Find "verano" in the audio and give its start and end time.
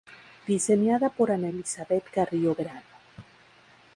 2.55-2.95